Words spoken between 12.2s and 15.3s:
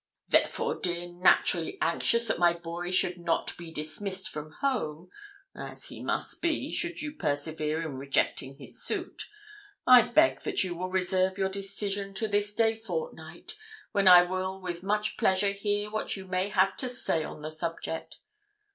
this day fortnight, when I will with much